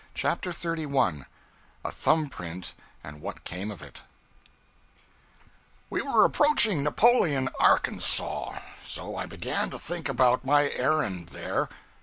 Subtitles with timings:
[0.15, 1.27] CHAPTER 31
[1.85, 4.01] A Thumb print and What Came of It
[5.91, 8.57] WE were approaching Napoleon, Arkansas.
[8.83, 11.69] So I began to think about my errand there.